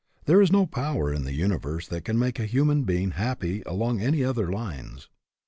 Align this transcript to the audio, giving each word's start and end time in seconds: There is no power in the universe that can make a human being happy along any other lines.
There 0.25 0.41
is 0.41 0.51
no 0.51 0.65
power 0.65 1.13
in 1.13 1.25
the 1.25 1.31
universe 1.33 1.87
that 1.89 2.05
can 2.05 2.17
make 2.17 2.39
a 2.39 2.47
human 2.47 2.85
being 2.85 3.11
happy 3.11 3.61
along 3.67 4.01
any 4.01 4.23
other 4.23 4.51
lines. 4.51 5.07